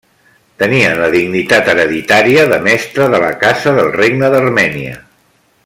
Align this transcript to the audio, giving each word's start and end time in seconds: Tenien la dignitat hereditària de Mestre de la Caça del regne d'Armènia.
Tenien 0.61 0.95
la 1.01 1.09
dignitat 1.15 1.69
hereditària 1.73 2.47
de 2.53 2.59
Mestre 2.69 3.11
de 3.17 3.21
la 3.25 3.31
Caça 3.45 3.75
del 3.81 3.91
regne 3.99 4.33
d'Armènia. 4.37 4.97